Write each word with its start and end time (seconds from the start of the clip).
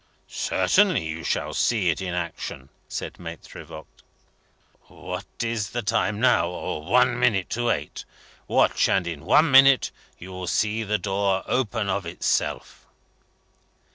"Certainly 0.33 1.05
you 1.05 1.23
shall 1.23 1.53
see 1.53 1.91
it 1.91 2.01
in 2.01 2.15
action," 2.15 2.69
said 2.87 3.19
Maitre 3.19 3.63
Voigt. 3.63 4.01
"What 4.87 5.27
is 5.43 5.69
the 5.69 5.83
time 5.83 6.19
now? 6.19 6.49
One 6.79 7.19
minute 7.19 7.51
to 7.51 7.69
eight. 7.69 8.03
Watch, 8.47 8.89
and 8.89 9.05
in 9.05 9.25
one 9.25 9.51
minute 9.51 9.91
you 10.17 10.31
will 10.31 10.47
see 10.47 10.81
the 10.81 10.97
door 10.97 11.43
open 11.45 11.87
of 11.87 12.07
itself." 12.07 12.87